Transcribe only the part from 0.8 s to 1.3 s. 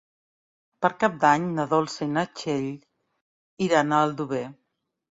Per Cap